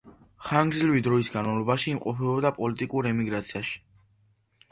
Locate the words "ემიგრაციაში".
3.13-3.77